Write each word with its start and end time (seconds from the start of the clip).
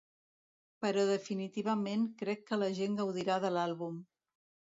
Però 0.85 1.03
definitivament 1.09 2.07
crec 2.23 2.41
que 2.47 2.59
la 2.61 2.71
gent 2.79 2.97
gaudirà 3.01 3.39
de 3.47 3.55
l'àlbum. 3.59 4.01